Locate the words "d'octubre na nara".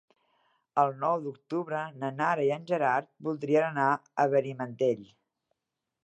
1.25-2.45